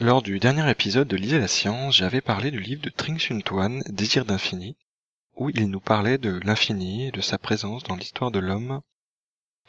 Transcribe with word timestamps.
Lors 0.00 0.22
du 0.22 0.38
dernier 0.38 0.70
épisode 0.70 1.06
de 1.08 1.16
Lisez 1.16 1.38
la 1.38 1.48
science, 1.48 1.96
j'avais 1.96 2.20
parlé 2.20 2.50
du 2.50 2.60
livre 2.60 2.82
de 2.82 2.90
Trinh 2.90 3.18
Xuân 3.18 3.42
Tuan, 3.42 3.82
Désir 3.88 4.24
d'infini, 4.24 4.76
où 5.36 5.50
il 5.50 5.68
nous 5.70 5.80
parlait 5.80 6.18
de 6.18 6.40
l'infini 6.44 7.06
et 7.06 7.10
de 7.10 7.20
sa 7.20 7.38
présence 7.38 7.82
dans 7.82 7.96
l'histoire 7.96 8.30
de 8.30 8.38
l'homme, 8.38 8.80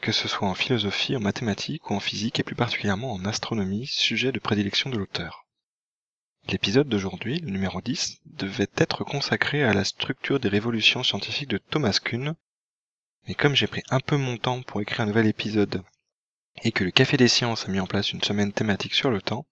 que 0.00 0.12
ce 0.12 0.28
soit 0.28 0.48
en 0.48 0.54
philosophie, 0.54 1.16
en 1.16 1.20
mathématiques 1.20 1.90
ou 1.90 1.94
en 1.94 2.00
physique 2.00 2.40
et 2.40 2.42
plus 2.42 2.54
particulièrement 2.54 3.12
en 3.12 3.24
astronomie, 3.24 3.86
sujet 3.86 4.32
de 4.32 4.38
prédilection 4.38 4.90
de 4.90 4.98
l'auteur. 4.98 5.46
L'épisode 6.48 6.88
d'aujourd'hui, 6.88 7.40
le 7.40 7.50
numéro 7.50 7.80
10, 7.80 8.20
devait 8.24 8.70
être 8.76 9.04
consacré 9.04 9.62
à 9.62 9.74
la 9.74 9.84
structure 9.84 10.40
des 10.40 10.48
révolutions 10.48 11.02
scientifiques 11.02 11.50
de 11.50 11.58
Thomas 11.58 11.98
Kuhn, 12.02 12.34
mais 13.28 13.34
comme 13.34 13.54
j'ai 13.54 13.66
pris 13.66 13.82
un 13.90 14.00
peu 14.00 14.16
mon 14.16 14.38
temps 14.38 14.62
pour 14.62 14.80
écrire 14.80 15.02
un 15.02 15.06
nouvel 15.06 15.26
épisode 15.26 15.82
et 16.62 16.72
que 16.72 16.84
le 16.84 16.90
Café 16.90 17.16
des 17.16 17.28
Sciences 17.28 17.68
a 17.68 17.70
mis 17.70 17.80
en 17.80 17.86
place 17.86 18.12
une 18.12 18.22
semaine 18.22 18.52
thématique 18.52 18.94
sur 18.94 19.10
le 19.10 19.20
temps, 19.22 19.46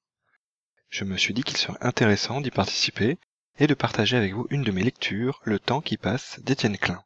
je 0.88 1.04
me 1.04 1.16
suis 1.16 1.34
dit 1.34 1.42
qu'il 1.42 1.56
serait 1.56 1.78
intéressant 1.82 2.40
d'y 2.40 2.50
participer 2.50 3.18
et 3.58 3.66
de 3.66 3.74
partager 3.74 4.16
avec 4.16 4.32
vous 4.32 4.46
une 4.50 4.62
de 4.62 4.72
mes 4.72 4.82
lectures, 4.82 5.40
Le 5.44 5.58
temps 5.58 5.80
qui 5.80 5.96
passe, 5.96 6.40
d'Étienne 6.40 6.78
Klein. 6.78 7.04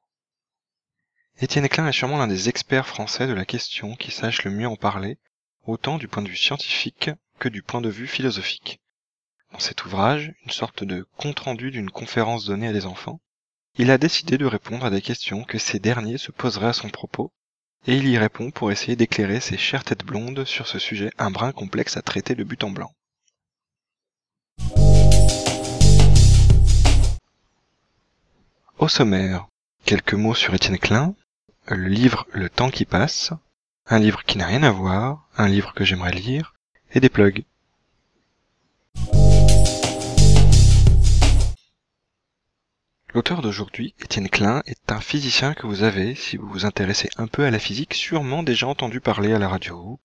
Étienne 1.41 1.69
Klein 1.69 1.89
est 1.89 1.93
sûrement 1.93 2.19
l'un 2.19 2.29
des 2.29 2.49
experts 2.49 2.87
français 2.87 3.27
de 3.27 3.33
la 3.33 3.45
question 3.45 3.97
qui 3.97 4.11
sache 4.11 4.45
le 4.45 4.51
mieux 4.51 4.69
en 4.69 4.77
parler, 4.77 5.19
autant 5.65 5.99
du 5.99 6.07
point 6.07 6.23
de 6.23 6.29
vue 6.29 6.37
scientifique 6.37 7.11
que 7.39 7.49
du 7.49 7.63
point 7.63 7.81
de 7.81 7.89
vue 7.89 8.07
philosophique. 8.07 8.81
Dans 9.53 9.59
cet 9.59 9.85
ouvrage, 9.85 10.33
une 10.45 10.53
sorte 10.53 10.85
de 10.85 11.07
compte-rendu 11.17 11.71
d'une 11.71 11.91
conférence 11.91 12.45
donnée 12.45 12.69
à 12.69 12.73
des 12.73 12.87
enfants, 12.87 13.21
il 13.77 13.91
a 13.91 13.98
décidé 13.98 14.39
de 14.39 14.47
répondre 14.47 14.84
à 14.84 14.91
des 14.91 15.03
questions 15.03 15.45
que 15.45 15.59
ces 15.59 15.79
derniers 15.79 16.19
se 16.19 16.31
poseraient 16.31 16.69
à 16.69 16.73
son 16.73 16.91
propos, 16.91 17.33
et 17.87 17.97
il 17.97 18.06
y 18.06 18.19
répond 18.19 18.51
pour 18.51 18.71
essayer 18.71 18.97
d'éclairer 18.97 19.41
ses 19.41 19.59
chères 19.59 19.84
têtes 19.84 20.05
blondes 20.05 20.45
sur 20.45 20.69
ce 20.69 20.78
sujet 20.78 21.11
un 21.19 21.31
brin 21.31 21.53
complexe 21.53 21.97
à 21.97 22.03
traiter 22.03 22.34
de 22.34 22.45
but 22.45 22.62
en 22.62 22.71
blanc. 22.71 22.93
Au 28.78 28.89
sommaire, 28.89 29.49
quelques 29.84 30.15
mots 30.15 30.34
sur 30.34 30.55
Étienne 30.55 30.78
Klein, 30.78 31.15
le 31.75 31.89
livre 31.89 32.27
Le 32.33 32.48
temps 32.48 32.70
qui 32.70 32.84
passe, 32.84 33.33
un 33.87 33.98
livre 33.98 34.25
qui 34.25 34.39
n'a 34.39 34.47
rien 34.47 34.62
à 34.62 34.70
voir, 34.70 35.28
un 35.37 35.48
livre 35.48 35.73
que 35.75 35.84
j'aimerais 35.84 36.12
lire, 36.12 36.55
et 36.92 37.01
des 37.01 37.09
plugs. 37.09 37.45
L'auteur 43.15 43.43
d'aujourd'hui, 43.43 43.95
Étienne 44.00 44.28
Klein, 44.28 44.62
est 44.67 44.91
un 44.91 45.00
physicien 45.00 45.53
que 45.55 45.67
vous 45.67 45.83
avez, 45.83 46.15
si 46.15 46.37
vous 46.37 46.48
vous 46.48 46.65
intéressez 46.65 47.11
un 47.17 47.27
peu 47.27 47.45
à 47.45 47.50
la 47.50 47.59
physique, 47.59 47.95
sûrement 47.95 48.43
déjà 48.43 48.67
entendu 48.67 49.00
parler 49.00 49.33
à 49.33 49.39
la 49.39 49.48
radio, 49.48 50.00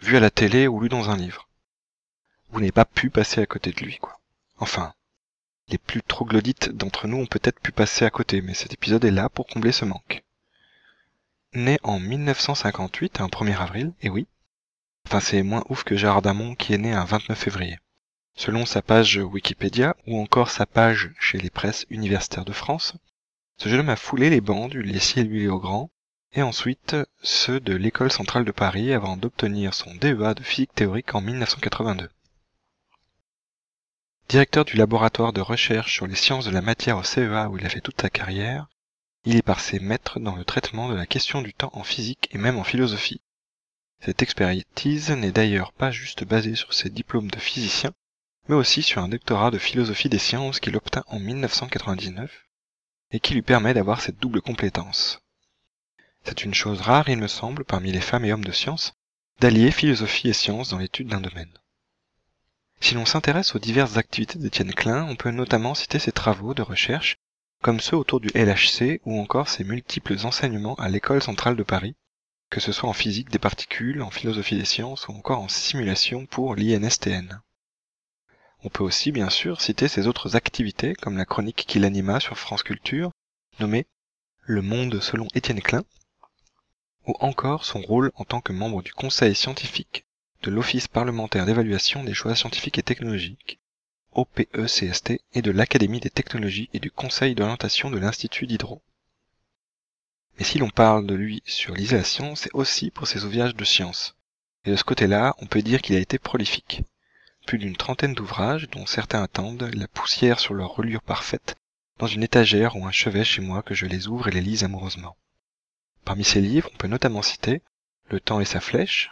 vu 0.00 0.16
à 0.16 0.20
la 0.20 0.30
télé 0.30 0.68
ou 0.68 0.80
lu 0.80 0.88
dans 0.88 1.10
un 1.10 1.16
livre. 1.16 1.48
Vous 2.50 2.60
n'avez 2.60 2.72
pas 2.72 2.84
pu 2.84 3.10
passer 3.10 3.40
à 3.40 3.46
côté 3.46 3.72
de 3.72 3.80
lui, 3.80 3.98
quoi. 3.98 4.20
Enfin, 4.58 4.94
les 5.68 5.78
plus 5.78 6.02
troglodytes 6.02 6.70
d'entre 6.70 7.08
nous 7.08 7.18
ont 7.18 7.26
peut-être 7.26 7.60
pu 7.60 7.72
passer 7.72 8.04
à 8.04 8.10
côté, 8.10 8.42
mais 8.42 8.54
cet 8.54 8.72
épisode 8.72 9.04
est 9.04 9.10
là 9.10 9.28
pour 9.28 9.46
combler 9.46 9.72
ce 9.72 9.84
manque. 9.84 10.22
Né 11.54 11.78
en 11.82 12.00
1958, 12.00 13.20
un 13.20 13.26
1er 13.26 13.58
avril, 13.58 13.92
et 14.00 14.08
oui. 14.08 14.26
Enfin, 15.06 15.20
c'est 15.20 15.42
moins 15.42 15.64
ouf 15.68 15.84
que 15.84 15.96
Gérard 15.96 16.22
Damon 16.22 16.54
qui 16.54 16.72
est 16.72 16.78
né 16.78 16.92
un 16.92 17.04
29 17.04 17.38
février. 17.38 17.78
Selon 18.34 18.64
sa 18.64 18.80
page 18.80 19.18
Wikipédia, 19.18 19.94
ou 20.06 20.18
encore 20.18 20.50
sa 20.50 20.64
page 20.64 21.10
chez 21.20 21.36
les 21.36 21.50
presses 21.50 21.84
universitaires 21.90 22.46
de 22.46 22.52
France, 22.52 22.94
ce 23.58 23.68
jeune 23.68 23.80
homme 23.80 23.90
a 23.90 23.96
foulé 23.96 24.30
les 24.30 24.40
bancs 24.40 24.70
du 24.70 24.82
Lessier 24.82 25.24
Louis 25.24 25.46
Grand, 25.46 25.90
et 26.32 26.40
ensuite 26.40 26.96
ceux 27.22 27.60
de 27.60 27.74
l'École 27.74 28.10
centrale 28.10 28.46
de 28.46 28.52
Paris 28.52 28.94
avant 28.94 29.18
d'obtenir 29.18 29.74
son 29.74 29.94
DEA 29.94 30.34
de 30.34 30.42
physique 30.42 30.74
théorique 30.74 31.14
en 31.14 31.20
1982. 31.20 32.08
Directeur 34.30 34.64
du 34.64 34.78
laboratoire 34.78 35.34
de 35.34 35.42
recherche 35.42 35.92
sur 35.92 36.06
les 36.06 36.14
sciences 36.14 36.46
de 36.46 36.50
la 36.50 36.62
matière 36.62 36.96
au 36.96 37.02
CEA 37.02 37.50
où 37.50 37.58
il 37.58 37.66
a 37.66 37.68
fait 37.68 37.82
toute 37.82 38.00
sa 38.00 38.08
carrière, 38.08 38.68
il 39.24 39.36
est 39.36 39.42
par 39.42 39.60
ses 39.60 39.78
maîtres 39.78 40.18
dans 40.18 40.34
le 40.34 40.44
traitement 40.44 40.88
de 40.88 40.94
la 40.94 41.06
question 41.06 41.42
du 41.42 41.54
temps 41.54 41.70
en 41.74 41.84
physique 41.84 42.28
et 42.32 42.38
même 42.38 42.58
en 42.58 42.64
philosophie. 42.64 43.20
Cette 44.00 44.22
expertise 44.22 45.10
n'est 45.10 45.30
d'ailleurs 45.30 45.72
pas 45.72 45.92
juste 45.92 46.24
basée 46.24 46.56
sur 46.56 46.74
ses 46.74 46.90
diplômes 46.90 47.30
de 47.30 47.38
physicien, 47.38 47.92
mais 48.48 48.56
aussi 48.56 48.82
sur 48.82 49.00
un 49.00 49.08
doctorat 49.08 49.52
de 49.52 49.58
philosophie 49.58 50.08
des 50.08 50.18
sciences 50.18 50.58
qu'il 50.58 50.76
obtint 50.76 51.04
en 51.06 51.20
1999 51.20 52.46
et 53.12 53.20
qui 53.20 53.34
lui 53.34 53.42
permet 53.42 53.74
d'avoir 53.74 54.00
cette 54.00 54.18
double 54.18 54.42
compétence. 54.42 55.20
C'est 56.24 56.44
une 56.44 56.54
chose 56.54 56.80
rare, 56.80 57.08
il 57.08 57.18
me 57.18 57.28
semble, 57.28 57.64
parmi 57.64 57.92
les 57.92 58.00
femmes 58.00 58.24
et 58.24 58.32
hommes 58.32 58.44
de 58.44 58.52
science, 58.52 58.94
d'allier 59.40 59.70
philosophie 59.70 60.28
et 60.28 60.32
science 60.32 60.70
dans 60.70 60.78
l'étude 60.78 61.08
d'un 61.08 61.20
domaine. 61.20 61.52
Si 62.80 62.94
l'on 62.94 63.06
s'intéresse 63.06 63.54
aux 63.54 63.60
diverses 63.60 63.96
activités 63.96 64.40
d'Étienne 64.40 64.74
Klein, 64.74 65.04
on 65.08 65.14
peut 65.14 65.30
notamment 65.30 65.74
citer 65.74 66.00
ses 66.00 66.10
travaux 66.10 66.54
de 66.54 66.62
recherche, 66.62 67.18
comme 67.62 67.78
ceux 67.78 67.96
autour 67.96 68.18
du 68.18 68.28
LHC 68.34 69.00
ou 69.04 69.20
encore 69.20 69.48
ses 69.48 69.62
multiples 69.62 70.26
enseignements 70.26 70.74
à 70.74 70.88
l'École 70.88 71.22
centrale 71.22 71.54
de 71.54 71.62
Paris, 71.62 71.94
que 72.50 72.60
ce 72.60 72.72
soit 72.72 72.88
en 72.88 72.92
physique 72.92 73.30
des 73.30 73.38
particules, 73.38 74.02
en 74.02 74.10
philosophie 74.10 74.58
des 74.58 74.64
sciences 74.64 75.06
ou 75.06 75.12
encore 75.12 75.38
en 75.38 75.48
simulation 75.48 76.26
pour 76.26 76.56
l'INSTN. 76.56 77.40
On 78.64 78.68
peut 78.68 78.82
aussi 78.82 79.12
bien 79.12 79.30
sûr 79.30 79.60
citer 79.60 79.86
ses 79.86 80.08
autres 80.08 80.34
activités 80.34 80.94
comme 80.94 81.16
la 81.16 81.24
chronique 81.24 81.64
qu'il 81.66 81.84
anima 81.84 82.18
sur 82.18 82.36
France 82.36 82.64
Culture, 82.64 83.12
nommée 83.60 83.86
Le 84.40 84.60
monde 84.60 85.00
selon 85.00 85.28
Étienne 85.34 85.62
Klein, 85.62 85.84
ou 87.06 87.14
encore 87.20 87.64
son 87.64 87.80
rôle 87.80 88.10
en 88.16 88.24
tant 88.24 88.40
que 88.40 88.52
membre 88.52 88.82
du 88.82 88.92
conseil 88.92 89.36
scientifique 89.36 90.04
de 90.42 90.50
l'Office 90.50 90.88
parlementaire 90.88 91.46
d'évaluation 91.46 92.02
des 92.02 92.14
choix 92.14 92.34
scientifiques 92.34 92.78
et 92.78 92.82
technologiques, 92.82 93.60
OPECST, 94.14 95.12
et 95.34 95.42
de 95.42 95.50
l'Académie 95.50 96.00
des 96.00 96.10
technologies 96.10 96.68
et 96.72 96.80
du 96.80 96.90
Conseil 96.90 97.34
d'orientation 97.34 97.90
de 97.90 97.98
l'Institut 97.98 98.46
d'Hydro. 98.46 98.82
Mais 100.38 100.44
si 100.44 100.58
l'on 100.58 100.70
parle 100.70 101.06
de 101.06 101.14
lui 101.14 101.42
sur 101.46 101.74
l'isolation, 101.74 102.34
c'est 102.34 102.52
aussi 102.54 102.90
pour 102.90 103.06
ses 103.06 103.24
ouvrages 103.24 103.54
de 103.54 103.64
science. 103.64 104.16
Et 104.64 104.70
de 104.70 104.76
ce 104.76 104.84
côté-là, 104.84 105.34
on 105.38 105.46
peut 105.46 105.62
dire 105.62 105.82
qu'il 105.82 105.96
a 105.96 106.00
été 106.00 106.18
prolifique. 106.18 106.82
Plus 107.46 107.58
d'une 107.58 107.76
trentaine 107.76 108.14
d'ouvrages, 108.14 108.68
dont 108.70 108.86
certains 108.86 109.22
attendent 109.22 109.70
la 109.74 109.88
poussière 109.88 110.40
sur 110.40 110.54
leur 110.54 110.74
reliure 110.74 111.02
parfaite, 111.02 111.56
dans 111.98 112.06
une 112.06 112.22
étagère 112.22 112.76
ou 112.76 112.86
un 112.86 112.92
chevet 112.92 113.24
chez 113.24 113.42
moi 113.42 113.62
que 113.62 113.74
je 113.74 113.86
les 113.86 114.08
ouvre 114.08 114.28
et 114.28 114.32
les 114.32 114.40
lise 114.40 114.64
amoureusement. 114.64 115.16
Parmi 116.04 116.24
ces 116.24 116.40
livres, 116.40 116.70
on 116.72 116.76
peut 116.76 116.88
notamment 116.88 117.22
citer 117.22 117.62
Le 118.08 118.20
temps 118.20 118.40
et 118.40 118.44
sa 118.44 118.60
flèche, 118.60 119.10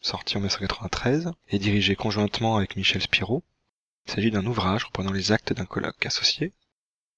sorti 0.00 0.36
en 0.36 0.40
1993 0.40 1.32
et 1.48 1.58
dirigé 1.58 1.96
conjointement 1.96 2.56
avec 2.56 2.76
Michel 2.76 3.02
Spiro. 3.02 3.42
Il 4.06 4.12
s'agit 4.12 4.30
d'un 4.30 4.46
ouvrage 4.46 4.84
reprenant 4.84 5.12
les 5.12 5.32
actes 5.32 5.52
d'un 5.52 5.64
colloque 5.64 6.04
associé. 6.06 6.52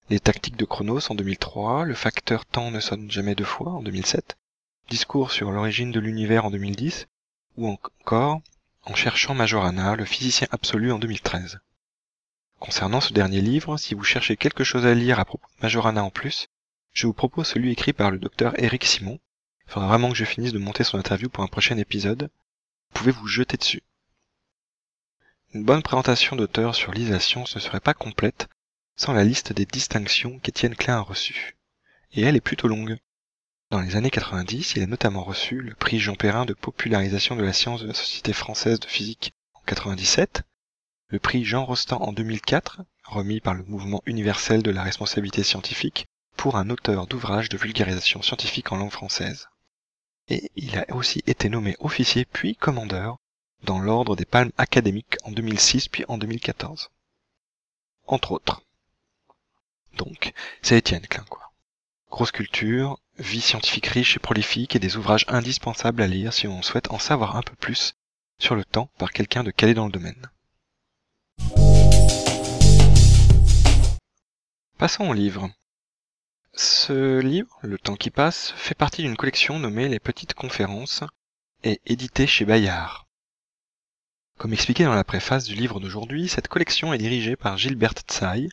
Les 0.08 0.20
tactiques 0.20 0.56
de 0.56 0.64
Chronos 0.64 1.10
en 1.10 1.14
2003, 1.14 1.84
le 1.84 1.94
facteur 1.94 2.46
temps 2.46 2.70
ne 2.70 2.80
sonne 2.80 3.10
jamais 3.10 3.34
deux 3.34 3.44
fois 3.44 3.72
en 3.72 3.82
2007, 3.82 4.36
discours 4.88 5.32
sur 5.32 5.50
l'origine 5.50 5.90
de 5.90 6.00
l'univers 6.00 6.44
en 6.44 6.50
2010, 6.50 7.08
ou 7.56 7.68
encore 7.68 8.40
En 8.84 8.94
cherchant 8.94 9.34
Majorana, 9.34 9.96
le 9.96 10.04
physicien 10.04 10.46
absolu 10.52 10.92
en 10.92 10.98
2013. 10.98 11.58
Concernant 12.60 13.00
ce 13.00 13.12
dernier 13.12 13.40
livre, 13.40 13.76
si 13.76 13.94
vous 13.94 14.04
cherchez 14.04 14.36
quelque 14.36 14.64
chose 14.64 14.86
à 14.86 14.94
lire 14.94 15.18
à 15.18 15.24
propos 15.24 15.48
de 15.56 15.62
Majorana 15.62 16.04
en 16.04 16.10
plus, 16.10 16.46
je 16.92 17.06
vous 17.06 17.12
propose 17.12 17.48
celui 17.48 17.72
écrit 17.72 17.92
par 17.92 18.10
le 18.10 18.18
docteur 18.18 18.58
Eric 18.62 18.84
Simon. 18.84 19.18
Il 19.66 19.72
faudra 19.72 19.88
vraiment 19.88 20.10
que 20.10 20.16
je 20.16 20.24
finisse 20.24 20.52
de 20.52 20.58
monter 20.58 20.84
son 20.84 20.98
interview 20.98 21.28
pour 21.28 21.42
un 21.42 21.48
prochain 21.48 21.76
épisode, 21.78 22.30
pouvez 22.96 23.12
vous 23.12 23.26
jeter 23.26 23.58
dessus? 23.58 23.82
Une 25.54 25.64
bonne 25.64 25.82
présentation 25.82 26.36
d'auteur 26.36 26.74
sur 26.74 26.92
l'isation 26.92 27.42
ne 27.42 27.60
serait 27.60 27.80
pas 27.80 27.94
complète 27.94 28.48
sans 28.96 29.12
la 29.12 29.24
liste 29.24 29.52
des 29.52 29.66
distinctions 29.66 30.38
qu'Étienne 30.40 30.74
Klein 30.74 30.96
a 30.96 31.00
reçues. 31.00 31.56
Et 32.12 32.22
elle 32.22 32.36
est 32.36 32.40
plutôt 32.40 32.68
longue. 32.68 32.98
Dans 33.70 33.80
les 33.80 33.96
années 33.96 34.10
90, 34.10 34.74
il 34.76 34.82
a 34.82 34.86
notamment 34.86 35.22
reçu 35.22 35.60
le 35.60 35.74
prix 35.74 35.98
Jean 35.98 36.14
Perrin 36.14 36.44
de 36.44 36.54
popularisation 36.54 37.36
de 37.36 37.44
la 37.44 37.52
science 37.52 37.82
de 37.82 37.88
la 37.88 37.94
Société 37.94 38.32
française 38.32 38.80
de 38.80 38.86
physique 38.86 39.32
en 39.54 39.60
97, 39.66 40.42
le 41.08 41.18
prix 41.18 41.44
Jean 41.44 41.64
Rostand 41.64 42.02
en 42.02 42.12
2004, 42.12 42.82
remis 43.04 43.40
par 43.40 43.54
le 43.54 43.64
mouvement 43.64 44.02
universel 44.06 44.62
de 44.62 44.70
la 44.70 44.82
responsabilité 44.82 45.42
scientifique, 45.42 46.06
pour 46.36 46.56
un 46.56 46.70
auteur 46.70 47.06
d'ouvrages 47.06 47.48
de 47.48 47.56
vulgarisation 47.56 48.22
scientifique 48.22 48.72
en 48.72 48.76
langue 48.76 48.92
française 48.92 49.48
et 50.28 50.50
il 50.56 50.76
a 50.78 50.86
aussi 50.94 51.22
été 51.26 51.48
nommé 51.48 51.76
officier 51.78 52.24
puis 52.24 52.56
commandeur 52.56 53.18
dans 53.64 53.78
l'ordre 53.78 54.16
des 54.16 54.24
palmes 54.24 54.52
académiques 54.58 55.16
en 55.24 55.30
2006 55.30 55.88
puis 55.88 56.04
en 56.08 56.18
2014. 56.18 56.90
Entre 58.06 58.32
autres. 58.32 58.62
Donc, 59.94 60.32
c'est 60.62 60.78
Étienne 60.78 61.06
Klein, 61.06 61.24
quoi. 61.28 61.52
Grosse 62.10 62.30
culture, 62.30 62.98
vie 63.18 63.40
scientifique 63.40 63.86
riche 63.86 64.16
et 64.16 64.20
prolifique 64.20 64.76
et 64.76 64.78
des 64.78 64.96
ouvrages 64.96 65.24
indispensables 65.28 66.02
à 66.02 66.06
lire 66.06 66.32
si 66.32 66.46
on 66.46 66.62
souhaite 66.62 66.90
en 66.90 66.98
savoir 66.98 67.36
un 67.36 67.42
peu 67.42 67.54
plus 67.56 67.94
sur 68.38 68.54
le 68.54 68.64
temps 68.64 68.90
par 68.98 69.12
quelqu'un 69.12 69.42
de 69.42 69.50
calé 69.50 69.74
dans 69.74 69.86
le 69.86 69.92
domaine. 69.92 70.30
Passons 74.78 75.08
au 75.08 75.14
livre. 75.14 75.50
Ce 76.52 77.18
livre, 77.18 77.58
Le 77.62 77.78
temps 77.78 77.96
qui 77.96 78.10
passe, 78.10 78.52
fait 78.56 78.74
partie 78.74 79.02
d'une 79.02 79.16
collection 79.16 79.58
nommée 79.58 79.88
Les 79.88 80.00
Petites 80.00 80.34
Conférences 80.34 81.02
et 81.64 81.80
édité 81.86 82.26
chez 82.26 82.44
Bayard. 82.44 83.05
Comme 84.38 84.52
expliqué 84.52 84.84
dans 84.84 84.94
la 84.94 85.02
préface 85.02 85.44
du 85.44 85.54
livre 85.54 85.80
d'aujourd'hui, 85.80 86.28
cette 86.28 86.48
collection 86.48 86.92
est 86.92 86.98
dirigée 86.98 87.36
par 87.36 87.56
Gilberte 87.56 88.04
Tsai, 88.06 88.50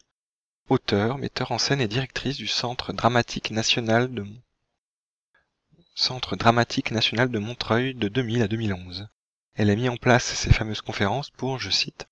auteur, 0.69 1.17
metteur 1.17 1.51
en 1.51 1.57
scène 1.57 1.81
et 1.81 1.89
directrice 1.89 2.37
du 2.37 2.47
Centre 2.47 2.93
dramatique 2.93 3.51
national 3.51 4.13
de 4.13 4.25
Centre 5.93 6.37
dramatique 6.37 6.91
national 6.91 7.29
de 7.29 7.37
Montreuil 7.37 7.95
de 7.95 8.07
2000 8.07 8.43
à 8.43 8.47
2011. 8.47 9.09
Elle 9.55 9.69
a 9.69 9.75
mis 9.75 9.89
en 9.89 9.97
place 9.97 10.23
ces 10.23 10.53
fameuses 10.53 10.79
conférences 10.79 11.29
pour, 11.31 11.59
je 11.59 11.69
cite, 11.69 12.07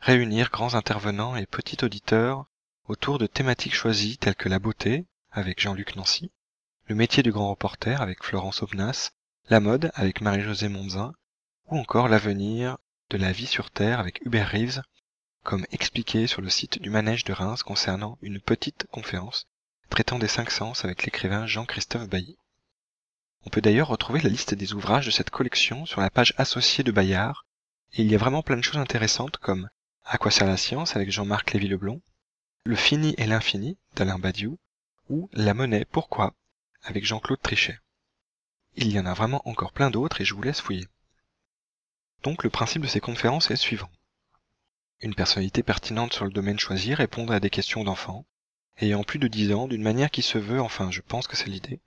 réunir 0.00 0.50
grands 0.50 0.74
intervenants 0.74 1.34
et 1.34 1.46
petits 1.46 1.82
auditeurs 1.82 2.44
autour 2.88 3.18
de 3.18 3.26
thématiques 3.26 3.74
choisies 3.74 4.18
telles 4.18 4.36
que 4.36 4.50
la 4.50 4.58
beauté, 4.58 5.06
avec 5.32 5.60
Jean-Luc 5.60 5.96
Nancy, 5.96 6.30
le 6.88 6.94
métier 6.94 7.22
du 7.22 7.32
grand 7.32 7.48
reporter 7.48 8.02
avec 8.02 8.22
Florence 8.22 8.62
Aubenas, 8.62 9.12
la 9.48 9.60
mode 9.60 9.90
avec 9.94 10.20
Marie-Josée 10.20 10.68
Monzin, 10.68 11.14
ou 11.70 11.78
encore 11.78 12.08
l'avenir 12.08 12.76
de 13.10 13.16
la 13.16 13.32
vie 13.32 13.46
sur 13.46 13.70
Terre 13.70 14.00
avec 14.00 14.20
Hubert 14.24 14.50
Reeves, 14.50 14.82
comme 15.42 15.64
expliqué 15.72 16.26
sur 16.26 16.42
le 16.42 16.50
site 16.50 16.80
du 16.80 16.90
Manège 16.90 17.24
de 17.24 17.32
Reims 17.32 17.62
concernant 17.62 18.18
une 18.20 18.40
petite 18.40 18.86
conférence 18.90 19.46
traitant 19.88 20.18
des 20.18 20.28
cinq 20.28 20.50
sens 20.50 20.84
avec 20.84 21.04
l'écrivain 21.04 21.46
Jean-Christophe 21.46 22.08
Bailly. 22.08 22.36
On 23.46 23.50
peut 23.50 23.62
d'ailleurs 23.62 23.88
retrouver 23.88 24.20
la 24.20 24.28
liste 24.28 24.52
des 24.52 24.74
ouvrages 24.74 25.06
de 25.06 25.10
cette 25.10 25.30
collection 25.30 25.86
sur 25.86 26.02
la 26.02 26.10
page 26.10 26.34
associée 26.36 26.84
de 26.84 26.92
Bayard, 26.92 27.46
et 27.94 28.02
il 28.02 28.10
y 28.10 28.14
a 28.14 28.18
vraiment 28.18 28.42
plein 28.42 28.58
de 28.58 28.62
choses 28.62 28.76
intéressantes 28.76 29.38
comme 29.38 29.70
À 30.04 30.18
quoi 30.18 30.30
sert 30.30 30.46
la 30.46 30.58
science 30.58 30.94
avec 30.94 31.10
Jean-Marc 31.10 31.52
Lévy-Leblond, 31.52 32.02
Le 32.64 32.76
fini 32.76 33.14
et 33.16 33.26
l'infini 33.26 33.78
d'Alain 33.96 34.18
Badiou, 34.18 34.58
ou 35.08 35.30
La 35.32 35.54
monnaie, 35.54 35.86
pourquoi 35.86 36.34
avec 36.82 37.06
Jean-Claude 37.06 37.40
Trichet. 37.40 37.78
Il 38.76 38.92
y 38.92 39.00
en 39.00 39.06
a 39.06 39.14
vraiment 39.14 39.40
encore 39.48 39.72
plein 39.72 39.90
d'autres 39.90 40.20
et 40.20 40.24
je 40.26 40.34
vous 40.34 40.42
laisse 40.42 40.60
fouiller. 40.60 40.86
Donc 42.22 42.44
le 42.44 42.50
principe 42.50 42.82
de 42.82 42.88
ces 42.88 43.00
conférences 43.00 43.50
est 43.50 43.56
suivant. 43.56 43.90
Une 45.00 45.14
personnalité 45.14 45.62
pertinente 45.62 46.12
sur 46.12 46.24
le 46.24 46.32
domaine 46.32 46.58
choisi 46.58 46.94
répondre 46.94 47.32
à 47.32 47.40
des 47.40 47.50
questions 47.50 47.84
d'enfants, 47.84 48.26
ayant 48.78 49.04
plus 49.04 49.18
de 49.18 49.28
10 49.28 49.52
ans 49.52 49.68
d'une 49.68 49.82
manière 49.82 50.10
qui 50.10 50.22
se 50.22 50.38
veut, 50.38 50.60
enfin 50.60 50.90
je 50.90 51.00
pense 51.00 51.26
que 51.28 51.36
c'est 51.36 51.46
l'idée, 51.46 51.80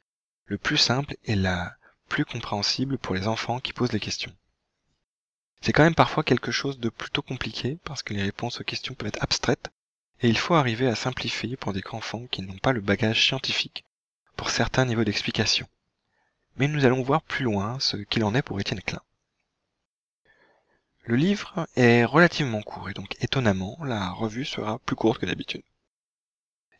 le 0.46 0.58
plus 0.58 0.78
simple 0.78 1.16
et 1.26 1.36
la 1.36 1.76
plus 2.08 2.26
compréhensible 2.26 2.98
pour 2.98 3.16
les 3.16 3.28
enfants 3.28 3.60
qui 3.60 3.74
posent 3.74 3.94
les 3.94 4.00
questions. 4.00 4.34
C'est 5.62 5.74
quand 5.74 5.84
même 5.84 5.96
parfois 5.96 6.24
quelque 6.24 6.52
chose 6.52 6.80
de 6.80 6.90
plutôt 6.90 7.22
compliqué 7.22 7.78
parce 7.84 8.02
que 8.02 8.14
les 8.14 8.24
réponses 8.24 8.62
aux 8.62 8.64
questions 8.64 8.96
peuvent 8.96 9.10
être 9.10 9.24
abstraites 9.24 9.72
et 10.22 10.30
il 10.30 10.38
faut 10.38 10.56
arriver 10.56 10.88
à 10.88 10.96
simplifier 10.96 11.58
pour 11.58 11.74
des 11.74 11.84
enfants 11.92 12.26
qui 12.28 12.42
n'ont 12.42 12.58
pas 12.58 12.74
le 12.74 12.82
bagage 12.82 13.24
scientifique 13.24 13.86
pour 14.36 14.50
certains 14.50 14.86
niveaux 14.86 15.04
d'explication. 15.04 15.68
Mais 16.58 16.68
nous 16.68 16.86
allons 16.86 17.04
voir 17.04 17.22
plus 17.22 17.44
loin 17.44 17.80
ce 17.80 17.98
qu'il 17.98 18.24
en 18.24 18.36
est 18.36 18.42
pour 18.42 18.60
Étienne 18.60 18.82
Klein. 18.82 19.02
Le 21.04 21.16
livre 21.16 21.68
est 21.76 22.06
relativement 22.06 22.62
court 22.62 22.90
et 22.90 22.94
donc 22.94 23.16
étonnamment, 23.22 23.78
la 23.84 24.12
revue 24.12 24.46
sera 24.46 24.78
plus 24.80 24.96
courte 24.96 25.20
que 25.20 25.26
d'habitude. 25.26 25.64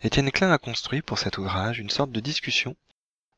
Étienne 0.04 0.32
Klein 0.32 0.52
a 0.52 0.60
construit 0.60 1.02
pour 1.02 1.18
cet 1.18 1.40
ouvrage 1.40 1.80
une 1.80 1.90
sorte 1.90 2.12
de 2.12 2.20
discussion 2.20 2.76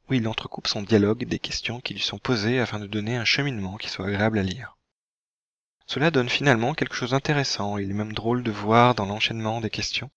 où 0.10 0.14
il 0.14 0.28
entrecoupe 0.28 0.68
son 0.68 0.82
dialogue 0.82 1.26
des 1.26 1.40
questions 1.40 1.80
qui 1.80 1.94
lui 1.94 2.02
sont 2.02 2.20
posées 2.20 2.60
afin 2.60 2.80
de 2.80 2.88
donner 2.88 3.16
un 3.16 3.24
cheminement 3.24 3.78
qui 3.78 3.90
soit 3.90 4.08
agréable 4.08 4.40
à 4.40 4.44
lire. 4.44 4.78
Cela 5.86 6.12
donne 6.12 6.30
finalement 6.30 6.74
quelque 6.74 6.96
chose 6.96 7.12
d'intéressant 7.12 7.78
il 7.78 7.90
est 7.90 7.94
même 7.94 8.14
drôle 8.14 8.44
de 8.44 8.52
voir 8.52 8.94
dans 8.94 9.06
l'enchaînement 9.06 9.62
des 9.62 9.70
questions 9.70 10.12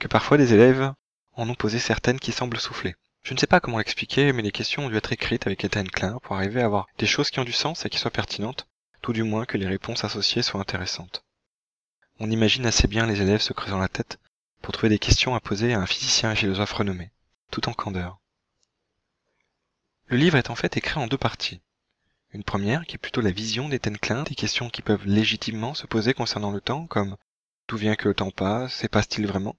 que 0.00 0.08
parfois 0.08 0.36
des 0.36 0.52
élèves 0.52 0.92
en 1.34 1.48
ont 1.48 1.54
posé 1.54 1.78
certaines 1.78 2.18
qui 2.18 2.32
semblent 2.32 2.58
souffler. 2.58 2.96
Je 3.22 3.34
ne 3.34 3.38
sais 3.38 3.46
pas 3.46 3.60
comment 3.60 3.78
l'expliquer, 3.78 4.32
mais 4.32 4.42
les 4.42 4.52
questions 4.52 4.86
ont 4.86 4.88
dû 4.88 4.96
être 4.96 5.12
écrites 5.12 5.46
avec 5.46 5.64
Étienne 5.64 5.90
Klein 5.90 6.18
pour 6.22 6.34
arriver 6.34 6.60
à 6.60 6.64
avoir 6.64 6.86
des 6.98 7.06
choses 7.06 7.30
qui 7.30 7.38
ont 7.38 7.44
du 7.44 7.52
sens 7.52 7.84
et 7.84 7.88
qui 7.88 7.98
soient 7.98 8.10
pertinentes, 8.10 8.66
tout 9.02 9.12
du 9.12 9.22
moins 9.22 9.44
que 9.44 9.58
les 9.58 9.66
réponses 9.66 10.04
associées 10.04 10.42
soient 10.42 10.60
intéressantes. 10.60 11.24
On 12.20 12.30
imagine 12.30 12.66
assez 12.66 12.88
bien 12.88 13.06
les 13.06 13.20
élèves 13.20 13.40
se 13.40 13.52
creusant 13.52 13.78
la 13.78 13.88
tête 13.88 14.18
pour 14.62 14.72
trouver 14.72 14.88
des 14.88 14.98
questions 14.98 15.34
à 15.34 15.40
poser 15.40 15.74
à 15.74 15.80
un 15.80 15.86
physicien 15.86 16.32
et 16.32 16.36
philosophe 16.36 16.72
renommé, 16.72 17.10
tout 17.50 17.68
en 17.68 17.72
candeur. 17.72 18.18
Le 20.06 20.16
livre 20.16 20.36
est 20.36 20.50
en 20.50 20.54
fait 20.54 20.76
écrit 20.76 20.98
en 20.98 21.06
deux 21.06 21.18
parties. 21.18 21.60
Une 22.32 22.44
première 22.44 22.84
qui 22.86 22.96
est 22.96 22.98
plutôt 22.98 23.20
la 23.20 23.30
vision 23.30 23.68
d'Étienne 23.68 23.98
Klein, 23.98 24.24
des 24.24 24.34
questions 24.34 24.70
qui 24.70 24.82
peuvent 24.82 25.06
légitimement 25.06 25.74
se 25.74 25.86
poser 25.86 26.14
concernant 26.14 26.50
le 26.50 26.60
temps, 26.60 26.86
comme 26.86 27.16
d'où 27.68 27.76
vient 27.76 27.96
que 27.96 28.08
le 28.08 28.14
temps 28.14 28.30
passe, 28.30 28.84
et 28.84 28.88
passe-t-il 28.88 29.26
vraiment? 29.26 29.56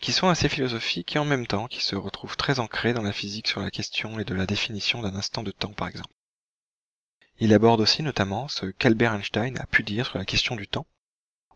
qui 0.00 0.12
sont 0.12 0.28
assez 0.28 0.48
philosophiques 0.48 1.16
et 1.16 1.18
en 1.18 1.24
même 1.24 1.46
temps 1.46 1.68
qui 1.68 1.82
se 1.82 1.96
retrouvent 1.96 2.36
très 2.36 2.60
ancrés 2.60 2.92
dans 2.92 3.02
la 3.02 3.12
physique 3.12 3.48
sur 3.48 3.60
la 3.60 3.70
question 3.70 4.18
et 4.18 4.24
de 4.24 4.34
la 4.34 4.46
définition 4.46 5.00
d'un 5.02 5.14
instant 5.14 5.42
de 5.42 5.50
temps 5.50 5.72
par 5.72 5.88
exemple. 5.88 6.12
Il 7.38 7.52
aborde 7.52 7.80
aussi 7.80 8.02
notamment 8.02 8.48
ce 8.48 8.66
qu'Albert 8.66 9.12
Einstein 9.12 9.58
a 9.58 9.66
pu 9.66 9.82
dire 9.82 10.06
sur 10.06 10.18
la 10.18 10.24
question 10.24 10.56
du 10.56 10.66
temps, 10.66 10.86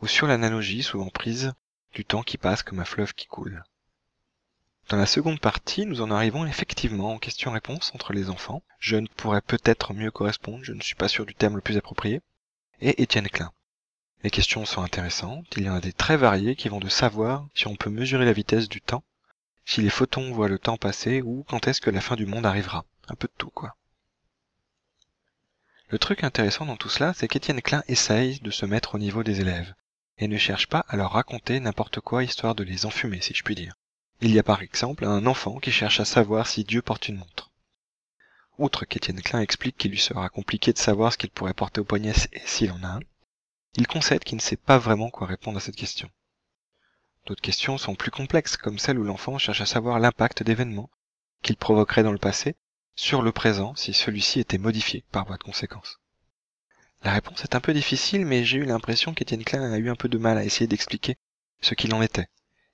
ou 0.02 0.06
sur 0.06 0.26
l'analogie 0.26 0.82
souvent 0.82 1.08
prise 1.08 1.54
du 1.94 2.04
temps 2.04 2.22
qui 2.22 2.36
passe 2.36 2.62
comme 2.62 2.80
un 2.80 2.84
fleuve 2.84 3.14
qui 3.14 3.26
coule. 3.26 3.64
Dans 4.90 4.96
la 4.96 5.06
seconde 5.06 5.40
partie, 5.40 5.86
nous 5.86 6.02
en 6.02 6.10
arrivons 6.10 6.44
effectivement 6.44 7.14
en 7.14 7.18
question-réponse 7.18 7.92
entre 7.94 8.12
les 8.12 8.28
enfants. 8.28 8.62
Je 8.78 8.96
ne 8.96 9.06
pourrais 9.06 9.40
peut-être 9.40 9.94
mieux 9.94 10.10
correspondre, 10.10 10.64
je 10.64 10.72
ne 10.72 10.82
suis 10.82 10.96
pas 10.96 11.08
sûr 11.08 11.24
du 11.24 11.34
terme 11.34 11.54
le 11.54 11.62
plus 11.62 11.76
approprié, 11.76 12.20
et 12.80 13.00
Étienne 13.00 13.28
Klein. 13.28 13.52
Les 14.22 14.30
questions 14.30 14.66
sont 14.66 14.82
intéressantes, 14.82 15.46
il 15.56 15.62
y 15.62 15.70
en 15.70 15.74
a 15.74 15.80
des 15.80 15.94
très 15.94 16.18
variées 16.18 16.56
qui 16.56 16.68
vont 16.68 16.80
de 16.80 16.88
savoir 16.90 17.46
si 17.54 17.68
on 17.68 17.76
peut 17.76 17.88
mesurer 17.88 18.26
la 18.26 18.34
vitesse 18.34 18.68
du 18.68 18.82
temps, 18.82 19.04
si 19.64 19.80
les 19.80 19.88
photons 19.88 20.32
voient 20.32 20.48
le 20.48 20.58
temps 20.58 20.76
passer 20.76 21.22
ou 21.22 21.44
quand 21.48 21.68
est-ce 21.68 21.80
que 21.80 21.90
la 21.90 22.02
fin 22.02 22.16
du 22.16 22.26
monde 22.26 22.44
arrivera. 22.44 22.84
Un 23.08 23.14
peu 23.14 23.28
de 23.28 23.32
tout 23.38 23.50
quoi. 23.50 23.76
Le 25.90 25.98
truc 25.98 26.22
intéressant 26.22 26.66
dans 26.66 26.76
tout 26.76 26.88
cela, 26.88 27.14
c'est 27.14 27.26
qu'Étienne 27.26 27.60
Klein 27.60 27.82
essaye 27.88 28.38
de 28.40 28.52
se 28.52 28.64
mettre 28.64 28.94
au 28.94 28.98
niveau 28.98 29.24
des 29.24 29.40
élèves, 29.40 29.74
et 30.18 30.28
ne 30.28 30.38
cherche 30.38 30.68
pas 30.68 30.84
à 30.88 30.96
leur 30.96 31.10
raconter 31.10 31.58
n'importe 31.58 31.98
quoi 31.98 32.22
histoire 32.22 32.54
de 32.54 32.62
les 32.62 32.86
enfumer, 32.86 33.20
si 33.20 33.34
je 33.34 33.42
puis 33.42 33.56
dire. 33.56 33.74
Il 34.20 34.32
y 34.32 34.38
a 34.38 34.44
par 34.44 34.62
exemple 34.62 35.04
un 35.04 35.26
enfant 35.26 35.58
qui 35.58 35.72
cherche 35.72 35.98
à 35.98 36.04
savoir 36.04 36.46
si 36.46 36.62
Dieu 36.62 36.80
porte 36.80 37.08
une 37.08 37.16
montre. 37.16 37.50
Outre 38.56 38.84
qu'Étienne 38.84 39.20
Klein 39.20 39.40
explique 39.40 39.76
qu'il 39.76 39.90
lui 39.90 39.98
sera 39.98 40.28
compliqué 40.28 40.72
de 40.72 40.78
savoir 40.78 41.12
ce 41.12 41.18
qu'il 41.18 41.30
pourrait 41.30 41.54
porter 41.54 41.80
au 41.80 41.84
poignet 41.84 42.12
s'il 42.44 42.70
en 42.70 42.84
a 42.84 42.88
un, 42.88 43.00
il 43.74 43.88
concède 43.88 44.22
qu'il 44.22 44.36
ne 44.36 44.42
sait 44.42 44.56
pas 44.56 44.78
vraiment 44.78 45.10
quoi 45.10 45.26
répondre 45.26 45.58
à 45.58 45.60
cette 45.60 45.74
question. 45.74 46.08
D'autres 47.26 47.42
questions 47.42 47.78
sont 47.78 47.96
plus 47.96 48.12
complexes, 48.12 48.56
comme 48.56 48.78
celle 48.78 48.98
où 48.98 49.04
l'enfant 49.04 49.38
cherche 49.38 49.60
à 49.60 49.66
savoir 49.66 49.98
l'impact 49.98 50.44
d'événements 50.44 50.90
qu'il 51.42 51.56
provoquerait 51.56 52.04
dans 52.04 52.12
le 52.12 52.18
passé 52.18 52.54
sur 52.94 53.22
le 53.22 53.32
présent 53.32 53.74
si 53.74 53.92
celui-ci 53.92 54.40
était 54.40 54.58
modifié 54.58 55.04
par 55.10 55.26
voie 55.26 55.36
de 55.36 55.42
conséquence. 55.42 56.00
La 57.02 57.12
réponse 57.12 57.42
est 57.44 57.54
un 57.54 57.60
peu 57.60 57.72
difficile, 57.72 58.26
mais 58.26 58.44
j'ai 58.44 58.58
eu 58.58 58.64
l'impression 58.64 59.14
qu'Étienne 59.14 59.44
Klein 59.44 59.72
a 59.72 59.78
eu 59.78 59.88
un 59.88 59.96
peu 59.96 60.08
de 60.08 60.18
mal 60.18 60.36
à 60.36 60.44
essayer 60.44 60.66
d'expliquer 60.66 61.16
ce 61.62 61.74
qu'il 61.74 61.94
en 61.94 62.02
était, 62.02 62.28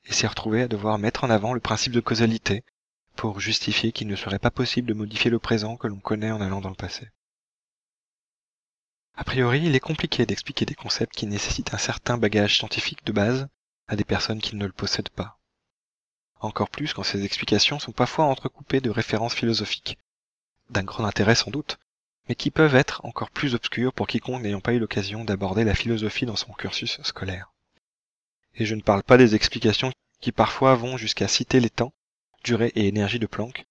et 0.04 0.12
s'est 0.12 0.26
retrouvé 0.26 0.62
à 0.62 0.68
devoir 0.68 0.99
mettre 0.99 1.25
en 1.25 1.30
avant 1.30 1.52
le 1.52 1.61
principe 1.61 1.92
de 1.92 2.00
causalité 2.00 2.64
pour 3.14 3.40
justifier 3.40 3.92
qu'il 3.92 4.08
ne 4.08 4.16
serait 4.16 4.38
pas 4.38 4.50
possible 4.50 4.88
de 4.88 4.94
modifier 4.94 5.30
le 5.30 5.38
présent 5.38 5.76
que 5.76 5.87
l'on 5.87 6.00
connaît 6.00 6.32
en 6.32 6.40
allant 6.40 6.61
dans 6.61 6.70
le 6.70 6.75
passé. 6.75 7.08
A 9.14 9.25
priori, 9.25 9.62
il 9.64 9.75
est 9.75 9.80
compliqué 9.80 10.26
d'expliquer 10.26 10.66
des 10.66 10.75
concepts 10.75 11.14
qui 11.14 11.26
nécessitent 11.26 11.73
un 11.73 11.78
certain 11.78 12.18
bagage 12.18 12.58
scientifique 12.58 13.04
de 13.06 13.12
base 13.12 13.49
à 13.88 13.96
des 13.96 14.04
personnes 14.04 14.42
qui 14.42 14.56
ne 14.56 14.66
le 14.66 14.73
possèdent 14.73 15.08
pas. 15.08 15.38
Encore 16.40 16.68
plus 16.68 16.92
quand 16.92 17.02
ces 17.02 17.25
explications 17.25 17.78
sont 17.78 17.92
parfois 17.92 18.26
entrecoupées 18.26 18.80
de 18.80 18.90
références 18.90 19.35
philosophiques, 19.35 19.96
d'un 20.70 20.82
grand 20.82 21.04
intérêt 21.04 21.35
sans 21.35 21.50
doute, 21.50 21.78
mais 22.28 22.35
qui 22.35 22.50
peuvent 22.50 22.75
être 22.75 23.04
encore 23.04 23.30
plus 23.30 23.54
obscures 23.54 23.92
pour 23.92 24.06
quiconque 24.06 24.42
n'ayant 24.42 24.61
pas 24.61 24.75
eu 24.75 24.78
l'occasion 24.78 25.25
d'aborder 25.25 25.64
la 25.64 25.75
philosophie 25.75 26.26
dans 26.26 26.37
son 26.37 26.52
cursus 26.52 27.00
scolaire. 27.02 27.52
Et 28.54 28.64
je 28.64 28.75
ne 28.75 28.82
parle 28.82 29.02
pas 29.02 29.18
des 29.18 29.35
explications 29.35 29.92
qui 30.20 30.32
parfois 30.32 30.75
vont 30.75 30.96
jusqu'à 30.96 31.28
citer 31.28 31.61
les 31.61 31.70
temps, 31.70 31.92
durée 32.42 32.73
et 32.75 32.88
énergie 32.88 33.18
de 33.18 33.26
Planck, 33.26 33.66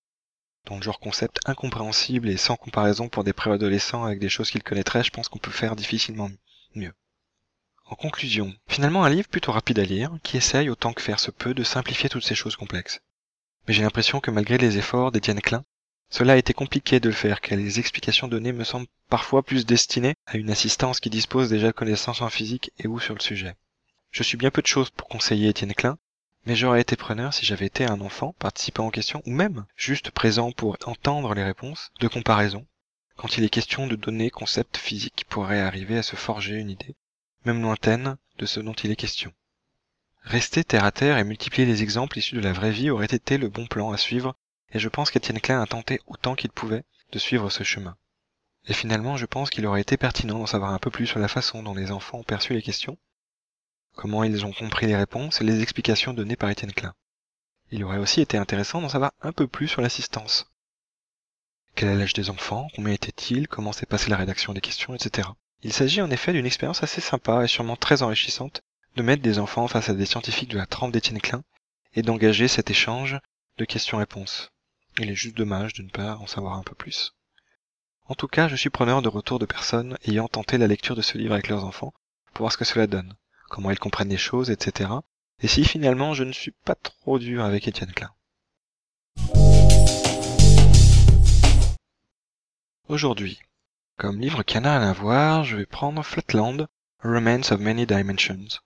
dont 0.66 0.78
le 0.78 0.82
genre 0.82 1.00
concept 1.00 1.40
incompréhensible 1.46 2.30
et 2.30 2.38
sans 2.38 2.56
comparaison 2.56 3.10
pour 3.10 3.24
des 3.24 3.34
préadolescents 3.34 4.06
avec 4.06 4.20
des 4.20 4.30
choses 4.30 4.52
qu'ils 4.52 4.64
connaîtraient, 4.64 5.04
je 5.04 5.12
pense 5.12 5.30
qu'on 5.30 5.40
peut 5.40 5.52
faire 5.52 5.76
difficilement 5.76 6.30
mieux. 6.76 6.94
En 7.86 7.96
conclusion, 7.96 8.54
finalement 8.68 9.04
un 9.04 9.10
livre 9.10 9.28
plutôt 9.28 9.52
rapide 9.52 9.80
à 9.80 9.84
lire, 9.84 10.12
qui 10.24 10.38
essaye 10.38 10.70
autant 10.70 10.94
que 10.94 11.04
faire 11.04 11.20
se 11.20 11.30
peut 11.30 11.54
de 11.54 11.64
simplifier 11.64 12.10
toutes 12.10 12.26
ces 12.26 12.36
choses 12.36 12.56
complexes. 12.56 13.00
Mais 13.68 13.74
j'ai 13.74 13.84
l'impression 13.84 14.20
que 14.20 14.32
malgré 14.32 14.58
les 14.58 14.78
efforts 14.78 15.12
d'Étienne 15.12 15.42
Klein, 15.42 15.64
cela 16.18 16.32
a 16.32 16.38
été 16.38 16.54
compliqué 16.54 17.02
de 17.02 17.10
le 17.10 17.14
faire, 17.14 17.42
car 17.42 17.58
les 17.58 17.78
explications 17.78 18.30
données 18.30 18.54
me 18.54 18.64
semblent 18.64 18.88
parfois 19.10 19.44
plus 19.44 19.66
destinées 19.66 20.16
à 20.26 20.38
une 20.38 20.50
assistance 20.50 21.02
qui 21.02 21.10
dispose 21.10 21.50
déjà 21.50 21.68
de 21.68 21.72
connaissances 21.74 22.22
en 22.22 22.30
physique 22.30 22.72
et 22.80 22.88
ou 22.88 23.02
sur 23.02 23.16
le 23.16 23.20
sujet. 23.20 23.58
Je 24.12 24.24
suis 24.24 24.38
bien 24.38 24.50
peu 24.50 24.62
de 24.62 24.68
choses 24.68 24.92
pour 24.92 25.10
conseiller 25.10 25.50
Étienne 25.50 25.74
Klein, 25.74 25.98
mais 26.46 26.56
j'aurais 26.56 26.80
été 26.80 26.96
preneur 26.96 27.34
si 27.34 27.46
j'avais 27.46 27.66
été 27.66 27.84
un 27.84 28.00
enfant 28.00 28.34
participant 28.40 28.86
en 28.86 28.92
question, 28.92 29.22
ou 29.26 29.32
même 29.32 29.66
juste 29.76 30.12
présent 30.12 30.54
pour 30.54 30.78
entendre 30.86 31.34
les 31.34 31.44
réponses 31.44 31.92
de 32.00 32.08
comparaison, 32.08 32.66
quand 33.18 33.38
il 33.38 33.44
est 33.44 33.50
question 33.50 33.86
de 33.86 33.98
donner 33.98 34.30
concepts 34.30 34.78
physiques 34.78 35.16
qui 35.18 35.26
pourraient 35.26 35.60
arriver 35.60 35.98
à 35.98 36.04
se 36.04 36.16
forger 36.16 36.56
une 36.56 36.70
idée, 36.70 36.96
même 37.44 37.62
lointaine, 37.62 38.16
de 38.38 38.46
ce 38.46 38.62
dont 38.62 38.72
il 38.72 38.90
est 38.90 38.96
question. 38.96 39.34
Rester 40.22 40.64
terre 40.64 40.86
à 40.86 40.94
terre 40.94 41.18
et 41.18 41.26
multiplier 41.26 41.68
les 41.68 41.84
exemples 41.84 42.20
issus 42.20 42.36
de 42.36 42.40
la 42.40 42.54
vraie 42.54 42.72
vie 42.72 42.90
aurait 42.90 43.04
été 43.04 43.38
le 43.38 43.50
bon 43.50 43.66
plan 43.66 43.92
à 43.92 43.98
suivre, 43.98 44.34
et 44.76 44.80
je 44.80 44.90
pense 44.90 45.10
qu'Étienne 45.10 45.40
Klein 45.40 45.62
a 45.62 45.66
tenté 45.66 46.02
autant 46.06 46.36
qu'il 46.36 46.52
pouvait 46.52 46.84
de 47.14 47.18
suivre 47.18 47.50
ce 47.50 47.64
chemin. 47.64 47.96
Et 48.68 48.74
finalement, 48.74 49.16
je 49.16 49.26
pense 49.26 49.50
qu'il 49.50 49.66
aurait 49.66 49.80
été 49.80 49.96
pertinent 49.96 50.38
d'en 50.38 50.48
savoir 50.48 50.74
un 50.74 50.80
peu 50.80 50.92
plus 50.92 51.08
sur 51.08 51.18
la 51.18 51.30
façon 51.30 51.64
dont 51.64 51.74
les 51.74 51.92
enfants 51.92 52.18
ont 52.18 52.24
perçu 52.24 52.54
les 52.54 52.62
questions, 52.62 52.98
comment 53.94 54.26
ils 54.26 54.46
ont 54.46 54.52
compris 54.52 54.86
les 54.86 54.98
réponses 54.98 55.40
et 55.40 55.46
les 55.46 55.62
explications 55.62 56.14
données 56.14 56.36
par 56.36 56.50
Étienne 56.50 56.74
Klein. 56.74 56.94
Il 57.72 57.86
aurait 57.86 58.00
aussi 58.00 58.20
été 58.20 58.38
intéressant 58.38 58.82
d'en 58.82 58.90
savoir 58.90 59.14
un 59.22 59.32
peu 59.32 59.48
plus 59.48 59.70
sur 59.70 59.82
l'assistance. 59.82 60.52
Quel 61.76 61.88
est 61.88 61.96
l'âge 61.96 62.14
des 62.14 62.30
enfants? 62.30 62.68
Combien 62.76 62.94
était-il 62.94 63.48
Comment 63.48 63.72
s'est 63.72 63.86
passée 63.86 64.10
la 64.10 64.18
rédaction 64.18 64.52
des 64.52 64.60
questions, 64.60 64.94
etc. 64.94 65.30
Il 65.62 65.72
s'agit 65.72 66.02
en 66.02 66.12
effet 66.12 66.34
d'une 66.34 66.46
expérience 66.46 66.84
assez 66.84 67.00
sympa 67.00 67.46
et 67.46 67.48
sûrement 67.48 67.78
très 67.78 68.04
enrichissante 68.04 68.62
de 68.98 69.04
mettre 69.04 69.24
des 69.24 69.40
enfants 69.40 69.70
face 69.70 69.88
à 69.88 69.94
des 69.94 70.06
scientifiques 70.06 70.52
de 70.52 70.58
la 70.58 70.66
trempe 70.66 70.92
d'Étienne 70.92 71.22
Klein 71.22 71.46
et 71.94 72.02
d'engager 72.02 72.50
cet 72.50 72.70
échange 72.70 73.18
de 73.58 73.64
questions-réponses. 73.64 74.52
Il 74.98 75.10
est 75.10 75.16
juste 75.16 75.36
dommage 75.36 75.74
de 75.74 75.84
ne 75.84 75.90
pas 75.90 76.16
en 76.16 76.26
savoir 76.26 76.54
un 76.54 76.64
peu 76.64 76.74
plus. 76.74 77.14
En 78.06 78.16
tout 78.16 78.28
cas, 78.28 78.48
je 78.48 78.56
suis 78.56 78.70
preneur 78.70 79.02
de 79.02 79.10
retours 79.10 79.40
de 79.40 79.46
personnes 79.46 79.98
ayant 80.06 80.30
tenté 80.30 80.58
la 80.58 80.68
lecture 80.68 80.96
de 80.96 81.02
ce 81.02 81.18
livre 81.18 81.34
avec 81.34 81.50
leurs 81.50 81.66
enfants 81.66 81.94
pour 82.34 82.44
voir 82.44 82.54
ce 82.54 82.58
que 82.58 82.64
cela 82.64 82.88
donne, 82.88 83.14
comment 83.50 83.72
ils 83.72 83.80
comprennent 83.80 84.10
les 84.10 84.18
choses, 84.18 84.50
etc. 84.50 84.90
Et 85.42 85.50
si 85.50 85.66
finalement 85.66 86.14
je 86.14 86.24
ne 86.24 86.32
suis 86.32 86.52
pas 86.52 86.76
trop 86.76 87.20
dur 87.20 87.44
avec 87.44 87.68
Étienne 87.68 87.92
Klein. 87.92 88.12
Aujourd'hui, 92.88 93.40
comme 93.98 94.22
livre 94.22 94.44
canal 94.44 94.82
à 94.82 94.94
voir, 94.94 95.44
je 95.44 95.58
vais 95.58 95.66
prendre 95.66 96.04
Flatland, 96.04 96.68
Romance 97.04 97.52
of 97.52 97.60
Many 97.60 97.86
Dimensions. 97.86 98.62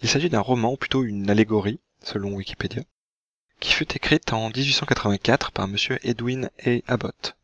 Il 0.00 0.08
s'agit 0.08 0.30
d'un 0.30 0.40
roman, 0.40 0.72
ou 0.72 0.76
plutôt 0.76 1.04
une 1.04 1.30
allégorie, 1.30 1.78
selon 2.02 2.32
Wikipédia, 2.34 2.82
qui 3.62 3.74
fut 3.74 3.94
écrite 3.94 4.32
en 4.32 4.48
1884 4.48 5.52
par 5.52 5.68
monsieur 5.68 5.96
Edwin 6.04 6.50
A. 6.66 6.80
Abbott. 6.88 7.36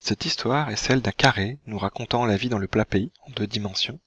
Cette 0.00 0.24
histoire 0.24 0.70
est 0.70 0.76
celle 0.76 1.02
d'un 1.02 1.12
carré 1.12 1.58
nous 1.66 1.76
racontant 1.76 2.24
la 2.24 2.38
vie 2.38 2.48
dans 2.48 2.58
le 2.58 2.66
plat 2.66 2.86
pays, 2.86 3.12
en 3.26 3.30
deux 3.32 3.46
dimensions, 3.46 4.00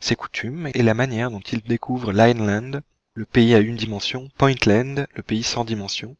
ses 0.00 0.16
coutumes 0.16 0.70
et 0.72 0.82
la 0.82 0.94
manière 0.94 1.30
dont 1.30 1.40
il 1.40 1.60
découvre 1.60 2.10
Lineland, 2.10 2.80
le 3.12 3.26
pays 3.26 3.54
à 3.54 3.58
une 3.58 3.76
dimension, 3.76 4.30
Pointland, 4.38 5.06
le 5.14 5.22
pays 5.22 5.42
sans 5.42 5.66
dimension, 5.66 6.16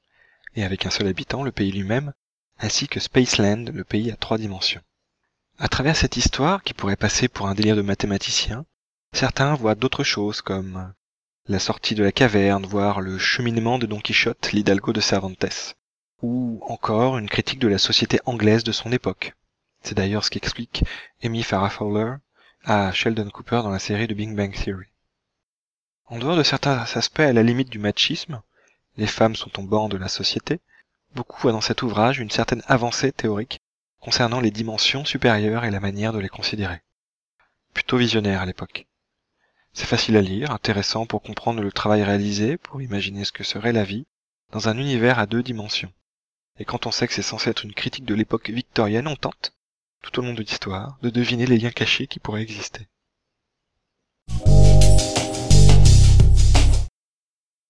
et 0.55 0.65
avec 0.65 0.85
un 0.85 0.91
seul 0.91 1.07
habitant, 1.07 1.43
le 1.43 1.51
pays 1.51 1.73
lui-même, 1.73 2.13
ainsi 2.59 2.89
que 2.89 3.01
Spaceland, 3.01 3.73
le 3.73 3.85
pays 3.85 4.11
à 4.11 4.17
trois 4.17 4.37
dimensions. 4.37 4.83
À 5.59 5.69
travers 5.69 5.97
cette 5.97 6.19
histoire, 6.19 6.63
qui 6.63 6.75
pourrait 6.75 6.97
passer 6.97 7.27
pour 7.27 7.49
un 7.49 7.55
délire 7.55 7.77
de 7.77 7.81
mathématicien, 7.81 8.67
certains 9.15 9.55
voient 9.55 9.77
d'autres 9.77 10.05
choses 10.05 10.43
comme 10.43 10.93
la 11.49 11.59
sortie 11.59 11.97
de 11.97 12.05
la 12.05 12.13
caverne, 12.13 12.67
voire 12.67 13.01
le 13.01 13.19
cheminement 13.19 13.79
de 13.79 13.87
Don 13.87 13.99
Quichotte, 13.99 14.53
l'Hidalgo 14.53 14.93
de 14.93 15.01
Cervantes, 15.01 15.75
ou 16.23 16.63
encore 16.69 17.19
une 17.19 17.29
critique 17.29 17.59
de 17.59 17.67
la 17.67 17.79
société 17.79 18.21
anglaise 18.27 18.63
de 18.63 18.71
son 18.71 18.93
époque. 18.93 19.35
C'est 19.83 19.97
d'ailleurs 19.97 20.25
ce 20.25 20.31
qu'explique 20.31 20.85
Amy 21.25 21.43
Farrah 21.43 21.71
Fowler 21.71 22.15
à 22.65 22.93
Sheldon 22.93 23.29
Cooper 23.29 23.63
dans 23.65 23.71
la 23.71 23.81
série 23.81 24.07
de 24.07 24.15
Big 24.15 24.35
Bang 24.37 24.55
Theory. 24.55 24.87
En 26.07 26.19
dehors 26.19 26.37
de 26.37 26.45
certains 26.45 26.79
aspects 26.95 27.19
à 27.19 27.33
la 27.33 27.43
limite 27.43 27.71
du 27.71 27.81
machisme, 27.81 28.41
les 28.97 29.09
femmes 29.09 29.35
sont 29.35 29.59
au 29.59 29.63
bord 29.65 29.89
de 29.89 29.97
la 29.97 30.09
société, 30.09 30.61
beaucoup 31.17 31.41
voient 31.41 31.53
dans 31.53 31.61
cet 31.61 31.83
ouvrage 31.83 32.21
une 32.21 32.31
certaine 32.31 32.63
avancée 32.69 33.11
théorique 33.11 33.61
concernant 34.01 34.41
les 34.41 34.53
dimensions 34.53 35.05
supérieures 35.05 35.65
et 35.65 35.73
la 35.73 35.81
manière 35.81 36.13
de 36.13 36.21
les 36.21 36.29
considérer. 36.29 36.83
Plutôt 37.75 37.97
visionnaire 37.97 38.43
à 38.43 38.47
l'époque. 38.47 38.87
C'est 39.75 39.87
facile 39.87 40.17
à 40.17 40.21
lire, 40.21 40.51
intéressant 40.51 41.07
pour 41.07 41.23
comprendre 41.23 41.63
le 41.63 41.73
travail 41.73 42.03
réalisé, 42.03 42.59
pour 42.59 42.83
imaginer 42.83 43.25
ce 43.25 43.33
que 43.33 43.45
serait 43.45 43.73
la 43.73 43.85
vie, 43.85 44.07
dans 44.51 44.69
un 44.69 44.77
univers 44.77 45.19
à 45.19 45.27
deux 45.27 45.43
dimensions. 45.43 45.93
Et 46.59 46.67
quand 46.67 46.87
on 46.87 46.91
sait 46.91 47.09
que 47.09 47.15
c'est 47.15 47.23
censé 47.23 47.49
être 47.49 47.65
une 47.65 47.73
critique 47.73 48.05
de 48.05 48.15
l'époque 48.15 48.51
victorienne, 48.51 49.09
on 49.09 49.17
tente, 49.17 49.55
tout 50.03 50.19
au 50.19 50.23
long 50.23 50.35
de 50.35 50.43
l'histoire, 50.43 50.99
de 51.03 51.09
deviner 51.09 51.47
les 51.47 51.57
liens 51.57 51.71
cachés 51.71 52.07
qui 52.07 52.21
pourraient 52.21 52.43
exister. 52.43 52.87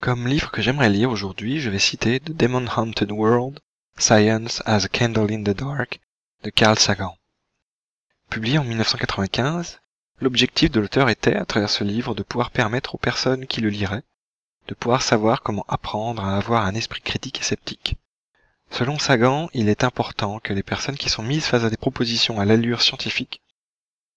Comme 0.00 0.26
livre 0.26 0.50
que 0.50 0.62
j'aimerais 0.62 0.90
lire 0.90 1.10
aujourd'hui, 1.10 1.60
je 1.60 1.70
vais 1.70 1.78
citer 1.78 2.18
The 2.18 2.32
Demon 2.32 2.66
Haunted 2.76 3.12
World, 3.12 3.60
Science 3.96 4.60
as 4.66 4.84
a 4.84 4.88
Candle 4.88 5.30
in 5.30 5.44
the 5.44 5.56
Dark 5.56 6.00
de 6.42 6.50
Carl 6.50 6.76
Sagan. 6.76 7.16
Publié 8.28 8.58
en 8.58 8.64
1995, 8.64 9.81
l'objectif 10.22 10.70
de 10.70 10.80
l'auteur 10.80 11.08
était, 11.08 11.36
à 11.36 11.44
travers 11.44 11.70
ce 11.70 11.84
livre, 11.84 12.14
de 12.14 12.22
pouvoir 12.22 12.50
permettre 12.50 12.94
aux 12.94 12.98
personnes 12.98 13.46
qui 13.46 13.60
le 13.60 13.68
liraient 13.68 14.04
de 14.68 14.74
pouvoir 14.74 15.02
savoir 15.02 15.42
comment 15.42 15.64
apprendre 15.68 16.24
à 16.24 16.36
avoir 16.36 16.64
un 16.64 16.74
esprit 16.74 17.00
critique 17.00 17.40
et 17.40 17.44
sceptique. 17.44 17.96
Selon 18.70 18.98
Sagan, 18.98 19.50
il 19.52 19.68
est 19.68 19.84
important 19.84 20.38
que 20.38 20.52
les 20.52 20.62
personnes 20.62 20.96
qui 20.96 21.10
sont 21.10 21.22
mises 21.22 21.44
face 21.44 21.64
à 21.64 21.70
des 21.70 21.76
propositions 21.76 22.40
à 22.40 22.44
l'allure 22.44 22.80
scientifique 22.80 23.42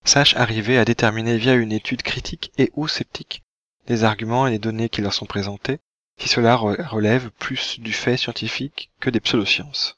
sachent 0.03 0.35
arriver 0.35 0.77
à 0.77 0.85
déterminer 0.85 1.38
via 1.38 1.55
une 1.55 1.71
étude 1.71 2.03
critique 2.03 2.51
et 2.57 2.71
ou 2.75 2.88
sceptique 2.88 3.43
les 3.88 4.03
arguments 4.03 4.47
et 4.47 4.51
les 4.51 4.59
données 4.59 4.89
qui 4.89 5.01
leur 5.01 5.13
sont 5.13 5.25
présentés, 5.25 5.79
si 6.17 6.27
cela 6.27 6.55
relève 6.55 7.29
plus 7.31 7.79
du 7.79 7.93
fait 7.93 8.17
scientifique 8.17 8.89
que 9.00 9.09
des 9.09 9.19
pseudosciences. 9.19 9.97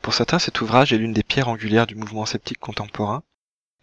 Pour 0.00 0.14
certains, 0.14 0.40
cet 0.40 0.60
ouvrage 0.60 0.92
est 0.92 0.98
l'une 0.98 1.12
des 1.12 1.22
pierres 1.22 1.48
angulaires 1.48 1.86
du 1.86 1.94
mouvement 1.94 2.26
sceptique 2.26 2.58
contemporain, 2.58 3.22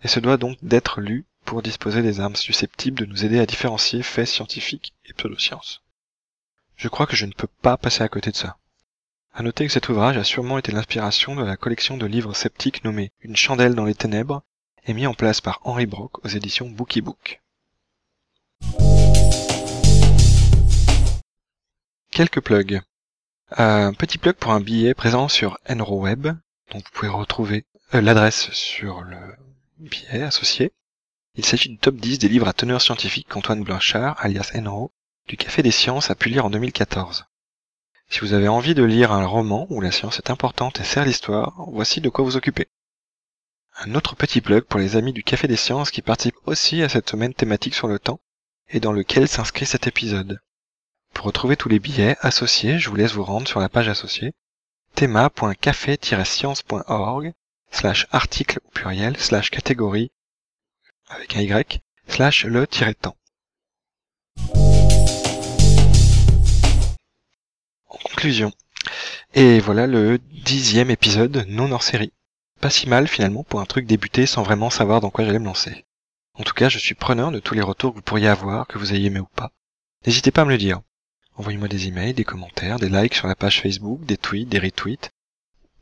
et 0.03 0.09
se 0.09 0.19
doit 0.19 0.37
donc 0.37 0.57
d'être 0.61 0.99
lu 0.99 1.25
pour 1.49 1.63
disposer 1.63 2.03
des 2.03 2.19
armes 2.19 2.35
susceptibles 2.35 2.99
de 2.99 3.05
nous 3.07 3.25
aider 3.25 3.39
à 3.39 3.47
différencier 3.47 4.03
faits 4.03 4.27
scientifiques 4.27 4.93
et 5.05 5.13
pseudosciences. 5.13 5.81
Je 6.75 6.87
crois 6.89 7.07
que 7.07 7.15
je 7.15 7.25
ne 7.25 7.31
peux 7.31 7.47
pas 7.47 7.75
passer 7.75 8.03
à 8.03 8.07
côté 8.07 8.29
de 8.29 8.35
ça. 8.35 8.57
À 9.33 9.41
noter 9.41 9.65
que 9.65 9.73
cet 9.73 9.89
ouvrage 9.89 10.15
a 10.15 10.23
sûrement 10.23 10.59
été 10.59 10.71
l'inspiration 10.71 11.35
de 11.35 11.43
la 11.43 11.57
collection 11.57 11.97
de 11.97 12.05
livres 12.05 12.35
sceptiques 12.35 12.83
nommée 12.83 13.11
Une 13.21 13.35
chandelle 13.35 13.73
dans 13.73 13.85
les 13.85 13.95
ténèbres 13.95 14.43
et 14.85 14.93
mis 14.93 15.07
en 15.07 15.15
place 15.15 15.41
par 15.41 15.59
Henri 15.63 15.87
Brock 15.87 16.23
aux 16.23 16.27
éditions 16.27 16.69
Bookie 16.69 17.01
Book. 17.01 17.41
Quelques 22.11 22.41
plugs. 22.41 22.79
Un 23.57 23.93
petit 23.93 24.19
plug 24.19 24.35
pour 24.35 24.51
un 24.51 24.61
billet 24.61 24.93
présent 24.93 25.27
sur 25.27 25.57
EnroWeb, 25.67 26.27
dont 26.27 26.77
vous 26.77 26.91
pouvez 26.93 27.09
retrouver 27.09 27.65
euh, 27.95 28.01
l'adresse 28.01 28.51
sur 28.51 29.01
le 29.01 29.17
billet 29.79 30.21
associé. 30.21 30.73
Il 31.35 31.45
s'agit 31.45 31.69
du 31.69 31.77
top 31.77 31.95
10 31.95 32.19
des 32.19 32.27
livres 32.27 32.47
à 32.47 32.53
teneur 32.53 32.81
scientifique 32.81 33.27
qu'Antoine 33.29 33.63
Blanchard, 33.63 34.17
alias 34.19 34.51
Enro, 34.55 34.91
du 35.27 35.37
Café 35.37 35.61
des 35.61 35.71
Sciences 35.71 36.09
a 36.09 36.15
pu 36.15 36.29
lire 36.29 36.45
en 36.45 36.49
2014. 36.49 37.25
Si 38.09 38.21
vous 38.21 38.33
avez 38.33 38.47
envie 38.47 38.73
de 38.73 38.83
lire 38.83 39.11
un 39.11 39.25
roman 39.25 39.67
où 39.69 39.81
la 39.81 39.91
science 39.91 40.17
est 40.17 40.31
importante 40.31 40.79
et 40.79 40.83
sert 40.83 41.05
l'histoire, 41.05 41.53
voici 41.67 42.01
de 42.01 42.09
quoi 42.09 42.25
vous 42.25 42.37
occuper. 42.37 42.67
Un 43.77 43.93
autre 43.93 44.15
petit 44.15 44.41
plug 44.41 44.63
pour 44.63 44.79
les 44.79 44.95
amis 44.95 45.13
du 45.13 45.23
Café 45.23 45.47
des 45.47 45.55
Sciences 45.55 45.91
qui 45.91 46.01
participent 46.01 46.47
aussi 46.47 46.81
à 46.81 46.89
cette 46.89 47.07
semaine 47.09 47.35
thématique 47.35 47.75
sur 47.75 47.87
le 47.87 47.99
temps 47.99 48.19
et 48.67 48.79
dans 48.79 48.91
lequel 48.91 49.27
s'inscrit 49.27 49.67
cet 49.67 49.85
épisode. 49.85 50.39
Pour 51.13 51.27
retrouver 51.27 51.55
tous 51.55 51.69
les 51.69 51.79
billets 51.79 52.17
associés, 52.21 52.79
je 52.79 52.89
vous 52.89 52.95
laisse 52.95 53.13
vous 53.13 53.23
rendre 53.23 53.47
sur 53.47 53.59
la 53.59 53.69
page 53.69 53.87
associée 53.87 54.33
théma.café-science.org 54.95 57.33
slash 57.71 58.07
article 58.11 58.59
au 58.65 58.69
pluriel 58.71 59.15
slash 59.17 59.51
catégorie 59.51 60.11
avec 61.09 61.35
un 61.35 61.41
Y 61.41 61.81
slash 62.07 62.45
le-temps. 62.45 63.17
En 67.87 67.97
conclusion, 68.03 68.53
et 69.33 69.59
voilà 69.59 69.87
le 69.87 70.19
dixième 70.45 70.89
épisode 70.89 71.45
non 71.47 71.71
hors 71.71 71.83
série. 71.83 72.13
Pas 72.61 72.69
si 72.69 72.87
mal 72.87 73.07
finalement 73.07 73.43
pour 73.43 73.59
un 73.59 73.65
truc 73.65 73.85
débuté 73.85 74.25
sans 74.25 74.43
vraiment 74.43 74.69
savoir 74.69 75.01
dans 75.01 75.09
quoi 75.09 75.25
j'allais 75.25 75.39
me 75.39 75.45
lancer. 75.45 75.85
En 76.33 76.43
tout 76.43 76.53
cas, 76.53 76.69
je 76.69 76.79
suis 76.79 76.95
preneur 76.95 77.31
de 77.31 77.39
tous 77.39 77.53
les 77.53 77.61
retours 77.61 77.91
que 77.91 77.97
vous 77.97 78.01
pourriez 78.03 78.27
avoir, 78.27 78.67
que 78.67 78.77
vous 78.77 78.93
ayez 78.93 79.07
aimé 79.07 79.19
ou 79.19 79.27
pas. 79.35 79.51
N'hésitez 80.05 80.31
pas 80.31 80.41
à 80.41 80.45
me 80.45 80.51
le 80.51 80.57
dire. 80.57 80.81
Envoyez-moi 81.35 81.67
des 81.67 81.87
emails, 81.87 82.13
des 82.13 82.23
commentaires, 82.23 82.79
des 82.79 82.89
likes 82.89 83.15
sur 83.15 83.27
la 83.27 83.35
page 83.35 83.61
Facebook, 83.61 84.05
des 84.05 84.17
tweets, 84.17 84.49
des 84.49 84.59
retweets, 84.59 85.09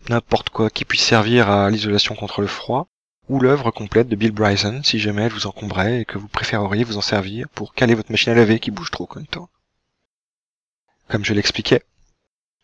n'importe 0.09 0.49
quoi 0.49 0.69
qui 0.69 0.85
puisse 0.85 1.03
servir 1.03 1.49
à 1.49 1.69
l'isolation 1.69 2.15
contre 2.15 2.41
le 2.41 2.47
froid, 2.47 2.87
ou 3.29 3.39
l'œuvre 3.39 3.71
complète 3.71 4.07
de 4.07 4.15
Bill 4.15 4.31
Bryson 4.31 4.81
si 4.83 4.99
jamais 4.99 5.23
elle 5.23 5.31
vous 5.31 5.47
encombrait 5.47 6.01
et 6.01 6.05
que 6.05 6.17
vous 6.17 6.27
préféreriez 6.27 6.83
vous 6.83 6.97
en 6.97 7.01
servir 7.01 7.47
pour 7.49 7.73
caler 7.73 7.95
votre 7.95 8.11
machine 8.11 8.31
à 8.31 8.35
laver 8.35 8.59
qui 8.59 8.71
bouge 8.71 8.91
trop 8.91 9.05
comme 9.05 9.27
temps. 9.27 9.49
Comme 11.07 11.25
je 11.25 11.33
l'expliquais, 11.33 11.83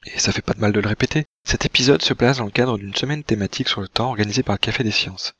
et 0.05 0.19
ça 0.19 0.31
fait 0.31 0.41
pas 0.41 0.53
de 0.53 0.59
mal 0.59 0.73
de 0.73 0.79
le 0.79 0.87
répéter, 0.87 1.25
cet 1.43 1.65
épisode 1.65 2.01
se 2.01 2.13
place 2.13 2.37
dans 2.37 2.45
le 2.45 2.51
cadre 2.51 2.77
d'une 2.77 2.95
semaine 2.95 3.23
thématique 3.23 3.69
sur 3.69 3.81
le 3.81 3.87
temps 3.87 4.09
organisée 4.09 4.43
par 4.43 4.55
le 4.55 4.59
Café 4.59 4.83
des 4.83 4.91
Sciences. 4.91 5.33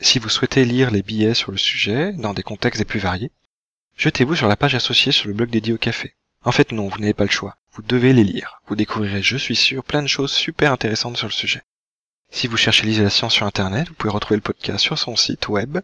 Si 0.00 0.20
vous 0.20 0.28
souhaitez 0.28 0.64
lire 0.64 0.90
les 0.92 1.02
billets 1.02 1.34
sur 1.34 1.50
le 1.50 1.58
sujet, 1.58 2.12
dans 2.12 2.34
des 2.34 2.44
contextes 2.44 2.78
les 2.78 2.84
plus 2.84 3.00
variés, 3.00 3.32
jetez-vous 3.96 4.36
sur 4.36 4.46
la 4.46 4.56
page 4.56 4.76
associée 4.76 5.10
sur 5.10 5.26
le 5.26 5.34
blog 5.34 5.50
dédié 5.50 5.72
au 5.72 5.78
café. 5.78 6.14
En 6.44 6.52
fait 6.52 6.70
non, 6.70 6.88
vous 6.88 6.98
n'avez 6.98 7.14
pas 7.14 7.24
le 7.24 7.30
choix. 7.30 7.56
Vous 7.72 7.82
devez 7.82 8.12
les 8.12 8.22
lire. 8.22 8.60
Vous 8.66 8.76
découvrirez, 8.76 9.22
je 9.22 9.36
suis 9.36 9.56
sûr, 9.56 9.82
plein 9.82 10.02
de 10.02 10.08
choses 10.08 10.32
super 10.32 10.72
intéressantes 10.72 11.16
sur 11.16 11.26
le 11.26 11.32
sujet. 11.32 11.62
Si 12.30 12.46
vous 12.46 12.56
cherchez 12.56 12.86
Lisez 12.86 13.02
la 13.02 13.10
science 13.10 13.34
sur 13.34 13.46
internet, 13.46 13.88
vous 13.88 13.94
pouvez 13.94 14.12
retrouver 14.12 14.36
le 14.36 14.42
podcast 14.42 14.80
sur 14.84 14.98
son 14.98 15.16
site 15.16 15.48
web, 15.48 15.78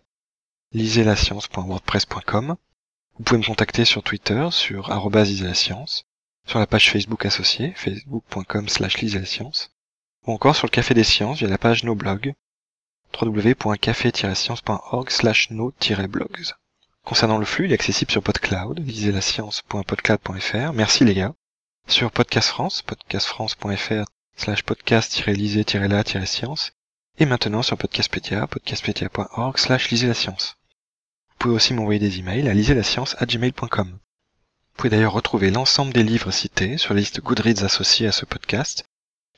liselascience.wordpress.com, 0.73 2.57
Vous 3.17 3.25
pouvez 3.25 3.39
me 3.39 3.45
contacter 3.45 3.85
sur 3.85 4.03
Twitter, 4.03 4.49
sur 4.51 4.91
science, 5.55 6.05
sur 6.47 6.59
la 6.59 6.67
page 6.67 6.91
Facebook 6.91 7.25
associée, 7.25 7.73
facebook.com 7.77 8.69
slash 8.69 8.97
science, 9.25 9.71
ou 10.27 10.33
encore 10.33 10.55
sur 10.55 10.67
le 10.67 10.71
Café 10.71 10.95
des 10.95 11.05
Sciences 11.05 11.39
via 11.39 11.49
la 11.49 11.59
page 11.59 11.85
No 11.85 11.95
Blog, 11.95 12.35
www.café-science.org 13.21 15.11
slash 15.11 15.51
no-blogs. 15.51 16.53
Concernant 17.05 17.39
le 17.39 17.45
flux, 17.45 17.67
il 17.67 17.71
est 17.73 17.75
accessible 17.75 18.11
sur 18.11 18.23
PodCloud, 18.23 18.81
lisez 18.81 19.13
la 19.13 19.21
science.podcloud.fr. 19.21 20.73
Merci 20.73 21.05
les 21.05 21.15
gars. 21.15 21.35
Sur 21.87 22.11
Podcast 22.11 22.49
France, 22.49 22.83
podcastfrance.fr 22.83 24.05
slash 24.37 24.63
podcast-lisez-la-science. 24.63 26.73
Et 27.19 27.27
maintenant 27.27 27.63
sur 27.63 27.79
Podcastpedia, 27.79 28.47
podcastpedia.org 28.47 29.59
slash 29.59 29.91
lisez 29.91 30.09
la 30.09 30.15
science. 30.15 30.57
Vous 31.29 31.35
pouvez 31.39 31.55
aussi 31.55 31.75
m'envoyer 31.75 32.01
des 32.01 32.19
emails 32.19 32.49
à 32.49 32.55
lisez-la-science@gmail.com. 32.55 33.91
Vous 33.91 34.77
pouvez 34.77 34.91
d'ailleurs 34.91 35.13
retrouver 35.13 35.51
l'ensemble 35.51 35.93
des 35.93 36.03
livres 36.03 36.33
cités 36.33 36.79
sur 36.79 36.95
la 36.95 37.01
liste 37.01 37.21
Goodreads 37.21 37.65
associée 37.65 38.09
à 38.09 38.13
ce 38.13 38.25
podcast 38.25 38.85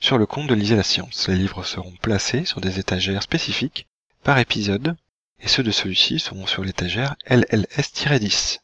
sur 0.01 0.19
le 0.19 0.27
compte 0.27 0.47
de 0.47 0.55
Lisez 0.55 0.77
la 0.77 0.83
Science. 0.83 1.29
Les 1.29 1.37
livres 1.37 1.65
seront 1.65 1.95
placés 2.01 2.45
sur 2.45 2.61
des 2.61 2.79
étagères 2.79 3.23
spécifiques 3.23 3.87
par 4.23 4.39
épisode 4.39 4.97
et 5.41 5.49
ceux 5.49 5.63
de 5.63 5.71
celui-ci 5.71 6.19
seront 6.19 6.47
sur 6.47 6.65
l'étagère 6.65 7.17
LLS-10. 7.29 8.61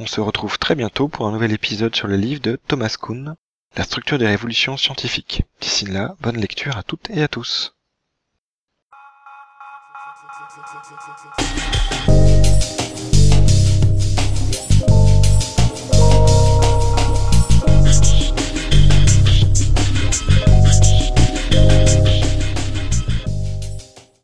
On 0.00 0.06
se 0.06 0.20
retrouve 0.20 0.58
très 0.58 0.74
bientôt 0.74 1.08
pour 1.08 1.26
un 1.26 1.32
nouvel 1.32 1.52
épisode 1.52 1.94
sur 1.94 2.08
le 2.08 2.16
livre 2.16 2.40
de 2.40 2.58
Thomas 2.68 2.96
Kuhn, 3.00 3.34
la 3.78 3.84
structure 3.84 4.18
des 4.18 4.26
révolutions 4.26 4.76
scientifiques. 4.76 5.42
D'ici 5.60 5.86
là, 5.86 6.16
bonne 6.20 6.36
lecture 6.36 6.76
à 6.76 6.82
toutes 6.82 7.10
et 7.10 7.22
à 7.22 7.28
tous. 7.28 7.76